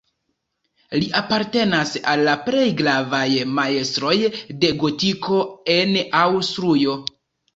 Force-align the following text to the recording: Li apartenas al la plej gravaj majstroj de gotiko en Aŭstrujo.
Li 1.01 1.09
apartenas 1.17 1.91
al 2.13 2.21
la 2.27 2.31
plej 2.47 2.63
gravaj 2.79 3.27
majstroj 3.59 4.15
de 4.63 4.71
gotiko 4.85 5.39
en 5.77 5.95
Aŭstrujo. 6.23 6.97